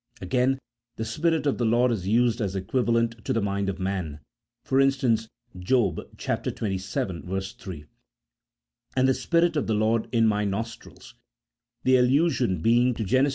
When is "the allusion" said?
11.83-12.63